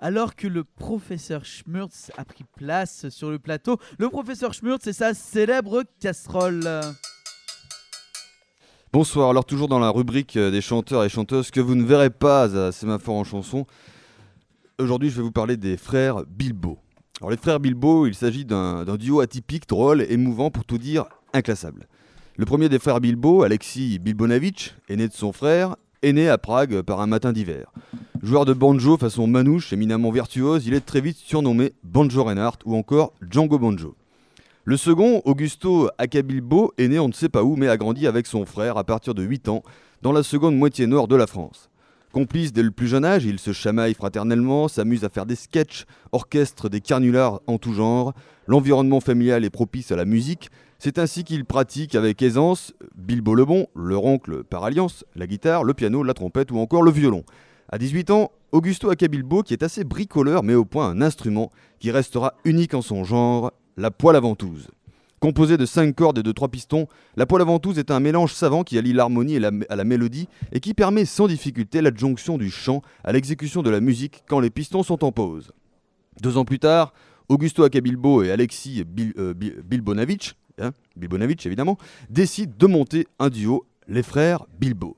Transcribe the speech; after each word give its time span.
Alors 0.00 0.36
que 0.36 0.46
le 0.46 0.62
professeur 0.62 1.44
Schmurtz 1.44 2.12
a 2.16 2.24
pris 2.24 2.44
place 2.56 3.08
sur 3.08 3.30
le 3.30 3.40
plateau, 3.40 3.78
le 3.98 4.08
professeur 4.08 4.54
Schmurtz 4.54 4.86
et 4.86 4.92
sa 4.92 5.12
célèbre 5.12 5.82
casserole. 5.98 6.68
Bonsoir, 8.92 9.30
alors 9.30 9.44
toujours 9.44 9.66
dans 9.66 9.80
la 9.80 9.90
rubrique 9.90 10.36
euh, 10.36 10.52
des 10.52 10.60
chanteurs 10.60 11.04
et 11.04 11.08
chanteuses 11.08 11.50
que 11.50 11.60
vous 11.60 11.74
ne 11.74 11.84
verrez 11.84 12.10
pas 12.10 12.66
à 12.66 12.72
Sémaphore 12.72 13.16
en 13.16 13.24
chanson. 13.24 13.66
Aujourd'hui, 14.78 15.10
je 15.10 15.16
vais 15.16 15.22
vous 15.22 15.32
parler 15.32 15.56
des 15.56 15.76
frères 15.76 16.22
Bilbo. 16.26 16.78
Alors 17.20 17.30
les 17.30 17.36
frères 17.36 17.58
Bilbo, 17.58 18.06
il 18.06 18.14
s'agit 18.14 18.44
d'un 18.44 18.84
duo 18.96 19.18
atypique, 19.18 19.68
drôle, 19.68 20.02
émouvant, 20.08 20.52
pour 20.52 20.64
tout 20.64 20.78
dire 20.78 21.06
inclassable. 21.32 21.88
Le 22.36 22.46
premier 22.46 22.68
des 22.68 22.78
frères 22.78 23.00
Bilbo, 23.00 23.42
Alexis 23.42 23.98
Bilbonavitch, 23.98 24.76
est 24.88 24.94
né 24.94 25.08
de 25.08 25.12
son 25.12 25.32
frère, 25.32 25.74
est 26.02 26.12
né 26.12 26.28
à 26.28 26.38
Prague 26.38 26.82
par 26.82 27.00
un 27.00 27.08
matin 27.08 27.32
d'hiver. 27.32 27.72
Joueur 28.28 28.44
de 28.44 28.52
banjo 28.52 28.98
façon 28.98 29.26
manouche, 29.26 29.72
éminemment 29.72 30.10
virtuose, 30.10 30.66
il 30.66 30.74
est 30.74 30.84
très 30.84 31.00
vite 31.00 31.16
surnommé 31.16 31.72
Banjo 31.82 32.22
Reinhardt 32.24 32.58
ou 32.66 32.76
encore 32.76 33.14
Django 33.22 33.58
Banjo. 33.58 33.94
Le 34.64 34.76
second, 34.76 35.22
Augusto 35.24 35.88
Acabilbo, 35.96 36.74
est 36.76 36.88
né 36.88 36.98
on 36.98 37.08
ne 37.08 37.14
sait 37.14 37.30
pas 37.30 37.42
où 37.42 37.56
mais 37.56 37.68
a 37.68 37.78
grandi 37.78 38.06
avec 38.06 38.26
son 38.26 38.44
frère 38.44 38.76
à 38.76 38.84
partir 38.84 39.14
de 39.14 39.22
8 39.22 39.48
ans 39.48 39.62
dans 40.02 40.12
la 40.12 40.22
seconde 40.22 40.58
moitié 40.58 40.86
nord 40.86 41.08
de 41.08 41.16
la 41.16 41.26
France. 41.26 41.70
Complice 42.12 42.52
dès 42.52 42.62
le 42.62 42.70
plus 42.70 42.86
jeune 42.86 43.06
âge, 43.06 43.24
ils 43.24 43.38
se 43.38 43.54
chamaillent 43.54 43.94
fraternellement, 43.94 44.68
s'amusent 44.68 45.04
à 45.04 45.08
faire 45.08 45.24
des 45.24 45.34
sketchs, 45.34 45.86
orchestrent 46.12 46.68
des 46.68 46.82
carnulars 46.82 47.40
en 47.46 47.56
tout 47.56 47.72
genre. 47.72 48.12
L'environnement 48.46 49.00
familial 49.00 49.42
est 49.42 49.48
propice 49.48 49.90
à 49.90 49.96
la 49.96 50.04
musique. 50.04 50.50
C'est 50.78 50.98
ainsi 50.98 51.24
qu'ils 51.24 51.46
pratiquent 51.46 51.94
avec 51.94 52.20
aisance 52.20 52.74
Bilbo 52.94 53.34
le 53.34 53.46
Bon, 53.46 53.68
leur 53.74 54.04
oncle 54.04 54.44
par 54.44 54.64
alliance, 54.64 55.06
la 55.16 55.26
guitare, 55.26 55.64
le 55.64 55.72
piano, 55.72 56.02
la 56.02 56.12
trompette 56.12 56.50
ou 56.50 56.58
encore 56.58 56.82
le 56.82 56.90
violon. 56.90 57.24
À 57.70 57.76
18 57.76 58.10
ans, 58.10 58.30
Augusto 58.50 58.88
Acabilbo, 58.88 59.42
qui 59.42 59.52
est 59.52 59.62
assez 59.62 59.84
bricoleur, 59.84 60.42
met 60.42 60.54
au 60.54 60.64
point 60.64 60.88
un 60.88 61.02
instrument 61.02 61.52
qui 61.80 61.90
restera 61.90 62.32
unique 62.44 62.72
en 62.72 62.80
son 62.80 63.04
genre, 63.04 63.52
la 63.76 63.90
poêle 63.90 64.16
à 64.16 64.20
ventouse. 64.20 64.68
Composée 65.20 65.58
de 65.58 65.66
5 65.66 65.94
cordes 65.94 66.18
et 66.18 66.22
de 66.22 66.32
3 66.32 66.48
pistons, 66.48 66.86
la 67.16 67.26
poêle 67.26 67.42
à 67.42 67.44
ventouse 67.44 67.78
est 67.78 67.90
un 67.90 68.00
mélange 68.00 68.32
savant 68.32 68.64
qui 68.64 68.78
allie 68.78 68.94
l'harmonie 68.94 69.36
à 69.36 69.76
la 69.76 69.84
mélodie 69.84 70.28
et 70.52 70.60
qui 70.60 70.72
permet 70.72 71.04
sans 71.04 71.26
difficulté 71.26 71.82
l'adjonction 71.82 72.38
du 72.38 72.50
chant 72.50 72.80
à 73.04 73.12
l'exécution 73.12 73.62
de 73.62 73.68
la 73.68 73.80
musique 73.80 74.22
quand 74.28 74.40
les 74.40 74.50
pistons 74.50 74.82
sont 74.82 75.04
en 75.04 75.12
pause. 75.12 75.52
Deux 76.22 76.38
ans 76.38 76.46
plus 76.46 76.60
tard, 76.60 76.94
Augusto 77.28 77.64
Acabilbo 77.64 78.22
et 78.22 78.30
Alexis 78.30 78.82
euh, 79.18 79.34
Bilbonavitch, 79.34 80.36
hein, 80.58 80.70
évidemment, 81.44 81.76
décident 82.08 82.54
de 82.58 82.66
monter 82.66 83.06
un 83.18 83.28
duo, 83.28 83.66
les 83.88 84.02
frères 84.02 84.46
Bilbo. 84.58 84.96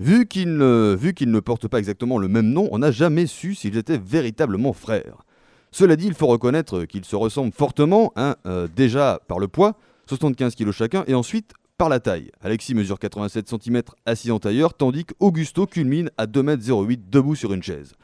Vu 0.00 0.26
qu'ils 0.26 0.56
ne, 0.56 1.40
portent 1.40 1.66
pas 1.66 1.78
exactement 1.78 2.18
le 2.18 2.28
même 2.28 2.50
nom, 2.50 2.68
on 2.70 2.78
n'a 2.78 2.92
jamais 2.92 3.26
su 3.26 3.54
s'ils 3.54 3.76
étaient 3.76 3.98
véritablement 3.98 4.72
frères. 4.72 5.24
Cela 5.72 5.96
dit, 5.96 6.06
il 6.06 6.14
faut 6.14 6.28
reconnaître 6.28 6.84
qu'ils 6.84 7.04
se 7.04 7.16
ressemblent 7.16 7.52
fortement, 7.52 8.12
hein, 8.16 8.36
euh, 8.46 8.68
déjà 8.74 9.20
par 9.26 9.38
le 9.38 9.48
poids, 9.48 9.76
75 10.06 10.54
kg 10.54 10.70
chacun, 10.70 11.04
et 11.08 11.14
ensuite 11.14 11.52
par 11.78 11.88
la 11.88 12.00
taille. 12.00 12.30
Alexis 12.40 12.74
mesure 12.74 12.98
87 12.98 13.48
cm 13.48 13.82
assis 14.06 14.30
en 14.30 14.38
tailleur, 14.38 14.74
tandis 14.74 15.04
qu'Augusto 15.04 15.66
culmine 15.66 16.10
à 16.16 16.26
2,08 16.26 16.92
m 16.92 16.96
debout 17.10 17.34
sur 17.34 17.52
une 17.52 17.62
chaise. 17.62 17.94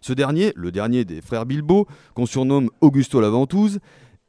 Ce 0.00 0.12
dernier, 0.12 0.52
le 0.56 0.72
dernier 0.72 1.04
des 1.04 1.20
frères 1.20 1.46
Bilbo, 1.46 1.86
qu'on 2.14 2.26
surnomme 2.26 2.70
Augusto 2.80 3.20
la 3.20 3.28
Ventouse, 3.28 3.80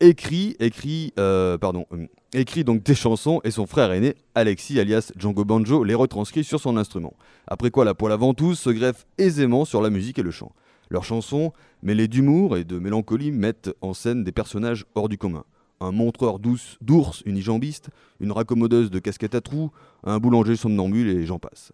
écrit, 0.02 0.58
écrit, 0.60 1.14
euh, 1.20 1.58
pardon, 1.58 1.86
euh, 1.94 2.64
donc 2.64 2.84
des 2.84 2.96
chansons 2.96 3.40
et 3.44 3.52
son 3.52 3.68
frère 3.68 3.92
aîné, 3.92 4.16
Alexis 4.36 4.80
alias 4.80 5.12
Django 5.16 5.46
Banjo, 5.46 5.84
les 5.84 5.94
retranscrit 5.94 6.44
sur 6.44 6.60
son 6.60 6.76
instrument. 6.76 7.14
Après 7.48 7.70
quoi 7.72 7.86
la 7.86 7.94
poêle 7.94 8.12
à 8.12 8.18
ventouse 8.18 8.60
se 8.60 8.70
greffe 8.72 9.06
aisément 9.18 9.64
sur 9.64 9.82
la 9.82 9.90
musique 9.90 10.20
et 10.20 10.24
le 10.24 10.32
chant. 10.32 10.52
Leurs 10.90 11.06
chansons, 11.06 11.54
mêlées 11.84 12.08
d'humour 12.08 12.58
et 12.58 12.64
de 12.64 12.80
mélancolie, 12.80 13.32
mettent 13.32 13.72
en 13.82 13.94
scène 13.94 14.24
des 14.24 14.32
personnages 14.32 14.86
hors 14.96 15.08
du 15.08 15.18
commun. 15.18 15.46
Un 15.80 15.92
montreur 15.92 16.40
d'ours 16.40 17.24
unijambiste, 17.26 17.90
une 18.20 18.32
raccommodeuse 18.32 18.92
de 18.92 19.00
casquette 19.00 19.36
à 19.36 19.42
trous, 19.42 19.72
un 20.04 20.20
boulanger 20.20 20.56
somnambule 20.56 21.10
et 21.10 21.26
j'en 21.26 21.40
passe. 21.40 21.72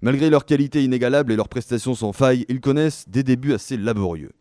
Malgré 0.00 0.30
leur 0.30 0.44
qualité 0.44 0.82
inégalable 0.82 1.32
et 1.32 1.36
leurs 1.36 1.48
prestations 1.48 1.94
sans 1.94 2.12
faille, 2.12 2.46
ils 2.48 2.60
connaissent 2.60 3.08
des 3.08 3.22
débuts 3.22 3.52
assez 3.52 3.76
laborieux. 3.76 4.32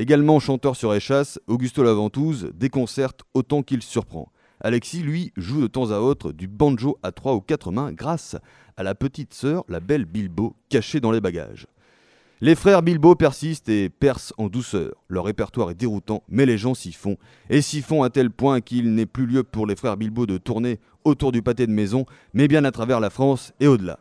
Également 0.00 0.40
chanteur 0.40 0.76
sur 0.76 0.94
échasse, 0.94 1.38
Augusto 1.46 1.82
Laventouse 1.82 2.52
déconcerte 2.54 3.20
autant 3.34 3.62
qu'il 3.62 3.82
surprend. 3.82 4.32
Alexis, 4.62 5.02
lui, 5.02 5.30
joue 5.36 5.60
de 5.60 5.66
temps 5.66 5.90
à 5.90 5.98
autre 5.98 6.32
du 6.32 6.48
banjo 6.48 6.96
à 7.02 7.12
trois 7.12 7.34
ou 7.34 7.42
quatre 7.42 7.70
mains 7.70 7.92
grâce 7.92 8.34
à 8.78 8.82
la 8.82 8.94
petite 8.94 9.34
sœur, 9.34 9.62
la 9.68 9.78
belle 9.78 10.06
Bilbo, 10.06 10.56
cachée 10.70 11.00
dans 11.00 11.10
les 11.10 11.20
bagages. 11.20 11.66
Les 12.40 12.54
frères 12.54 12.80
Bilbo 12.80 13.14
persistent 13.14 13.68
et 13.68 13.90
percent 13.90 14.32
en 14.38 14.48
douceur. 14.48 14.94
Leur 15.08 15.26
répertoire 15.26 15.70
est 15.70 15.74
déroutant, 15.74 16.22
mais 16.30 16.46
les 16.46 16.56
gens 16.56 16.72
s'y 16.72 16.92
font. 16.92 17.18
Et 17.50 17.60
s'y 17.60 17.82
font 17.82 18.02
à 18.02 18.08
tel 18.08 18.30
point 18.30 18.62
qu'il 18.62 18.94
n'est 18.94 19.04
plus 19.04 19.26
lieu 19.26 19.42
pour 19.42 19.66
les 19.66 19.76
frères 19.76 19.98
Bilbo 19.98 20.24
de 20.24 20.38
tourner 20.38 20.80
autour 21.04 21.30
du 21.30 21.42
pâté 21.42 21.66
de 21.66 21.72
maison, 21.72 22.06
mais 22.32 22.48
bien 22.48 22.64
à 22.64 22.70
travers 22.70 23.00
la 23.00 23.10
France 23.10 23.52
et 23.60 23.66
au-delà. 23.66 23.98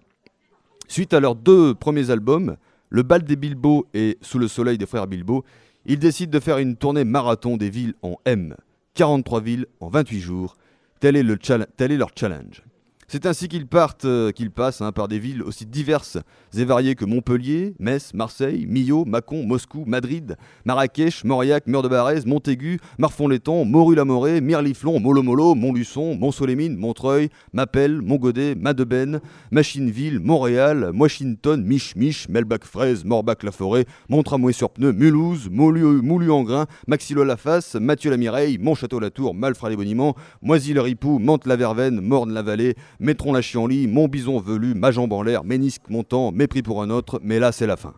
Suite 0.88 1.14
à 1.14 1.20
leurs 1.20 1.36
deux 1.36 1.76
premiers 1.76 2.10
albums, 2.10 2.56
Le 2.92 3.04
bal 3.04 3.24
des 3.24 3.36
Bilbo 3.36 3.86
et 3.94 4.18
Sous 4.22 4.40
le 4.40 4.48
soleil 4.48 4.78
des 4.78 4.86
frères 4.86 5.06
Bilbo, 5.06 5.44
ils 5.86 6.00
décident 6.00 6.32
de 6.32 6.40
faire 6.40 6.58
une 6.58 6.76
tournée 6.76 7.04
marathon 7.04 7.58
des 7.58 7.70
villes 7.70 7.96
en 8.02 8.18
M. 8.26 8.56
43 8.96 9.42
villes 9.42 9.66
en 9.80 9.90
28 9.90 10.20
jours. 10.20 10.58
Tel 11.00 11.16
est, 11.16 11.24
le 11.24 11.38
tel 11.38 11.92
est 11.92 11.98
leur 11.98 12.12
challenge. 12.16 12.64
C'est 13.12 13.26
ainsi 13.26 13.48
qu'ils 13.48 13.66
partent, 13.66 14.06
euh, 14.06 14.32
qu'ils 14.32 14.52
passent 14.52 14.82
hein, 14.82 14.92
par 14.92 15.08
des 15.08 15.18
villes 15.18 15.42
aussi 15.42 15.66
diverses 15.66 16.20
et 16.56 16.64
variées 16.64 16.94
que 16.94 17.06
Montpellier, 17.06 17.74
Metz, 17.80 18.14
Marseille, 18.14 18.68
Millau, 18.68 19.04
Mâcon, 19.04 19.48
Moscou, 19.48 19.84
Madrid, 19.88 20.38
Marrakech, 20.64 21.24
Mauriac, 21.24 21.66
Meur 21.66 21.82
de 21.82 21.88
Barrez, 21.88 22.22
Montaigu, 22.28 22.80
Marfond-Letton, 23.00 23.66
Moru-la-Morée, 23.66 24.42
Mirliflon, 24.42 25.00
Molomolo, 25.00 25.56
Montluçon, 25.56 26.14
Mont-Solémine, 26.18 26.78
Montreuil, 26.78 27.30
Mapelle, 27.52 28.00
Montgodet, 28.04 28.54
Madeben, 28.54 29.22
Machineville, 29.50 30.20
Montréal, 30.20 30.92
Washington, 30.94 31.64
Mich-Mich, 31.64 32.30
Melbac-Fraise, 32.30 33.06
Morbach-la-Forêt, 33.06 33.86
Montramouet-sur-Pneu, 34.10 34.94
Mulhouse, 34.94 35.50
Moulu-en-Grain, 35.50 36.68
Maxilo-la-Face, 36.86 37.74
Mathieu-la-Mireille, 37.74 38.60
Montchâteau-la-Tour, 38.60 39.34
Malfrat-les-Boniments, 39.34 40.16
Moisy-le-Ripoux, 40.44 41.18
Mantes-la-Verveine, 41.18 42.02
Morne-la-Vallée, 42.02 42.76
Mettrons 43.00 43.32
la 43.32 43.40
lit, 43.40 43.88
mon 43.88 44.08
bison 44.08 44.40
velu, 44.40 44.74
ma 44.74 44.92
jambe 44.92 45.14
en 45.14 45.22
l'air, 45.22 45.46
ménisque 45.46 45.90
montant, 45.90 46.34
mépris 46.34 46.62
pour 46.62 46.82
un 46.84 46.90
autre, 46.90 47.20
mais 47.24 47.40
là 47.40 47.54
c'est 47.54 47.68
la 47.68 47.78
fin. 47.78 47.94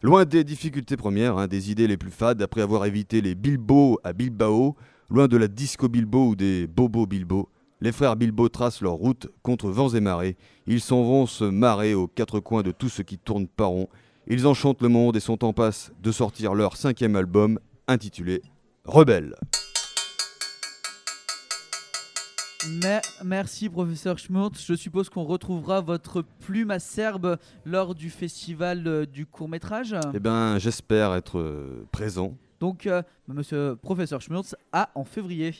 Loin 0.00 0.24
des 0.24 0.44
difficultés 0.44 0.96
premières, 0.96 1.38
hein, 1.38 1.48
des 1.48 1.72
idées 1.72 1.88
les 1.88 1.96
plus 1.96 2.12
fades, 2.12 2.40
après 2.40 2.62
avoir 2.62 2.86
évité 2.86 3.20
les 3.20 3.34
Bilbo 3.34 3.98
à 4.04 4.12
Bilbao, 4.12 4.76
loin 5.10 5.26
de 5.26 5.36
la 5.36 5.48
disco 5.48 5.88
Bilbo 5.88 6.28
ou 6.28 6.36
des 6.36 6.68
Bobo 6.68 7.04
Bilbo, 7.06 7.48
les 7.80 7.90
frères 7.90 8.14
Bilbo 8.14 8.48
tracent 8.48 8.80
leur 8.80 8.94
route 8.94 9.28
contre 9.42 9.70
vents 9.70 9.88
et 9.88 10.00
marées. 10.00 10.36
Ils 10.68 10.80
s'en 10.80 11.02
vont 11.02 11.26
se 11.26 11.44
marrer 11.44 11.94
aux 11.94 12.06
quatre 12.06 12.38
coins 12.38 12.62
de 12.62 12.70
tout 12.70 12.88
ce 12.88 13.02
qui 13.02 13.18
tourne 13.18 13.48
par 13.48 13.68
rond. 13.68 13.88
Ils 14.28 14.46
enchantent 14.46 14.82
le 14.82 14.88
monde 14.88 15.16
et 15.16 15.20
sont 15.20 15.44
en 15.44 15.52
passe 15.52 15.92
de 16.02 16.12
sortir 16.12 16.54
leur 16.54 16.76
cinquième 16.76 17.16
album 17.16 17.58
intitulé 17.88 18.42
Rebelle 18.84 19.34
merci 23.24 23.68
professeur 23.68 24.18
Schmurtz. 24.18 24.64
Je 24.66 24.74
suppose 24.74 25.08
qu'on 25.08 25.24
retrouvera 25.24 25.80
votre 25.80 26.22
plume 26.40 26.70
acerbe 26.70 27.38
lors 27.64 27.94
du 27.94 28.10
festival 28.10 28.86
euh, 28.86 29.06
du 29.06 29.26
court 29.26 29.48
métrage. 29.48 29.94
Eh 30.14 30.18
bien, 30.18 30.58
j'espère 30.58 31.14
être 31.14 31.38
euh, 31.38 31.86
présent. 31.92 32.36
Donc, 32.60 32.86
euh, 32.86 33.02
monsieur 33.28 33.76
professeur 33.80 34.20
Schmurtz, 34.20 34.56
à 34.72 34.90
en 34.94 35.04
février. 35.04 35.54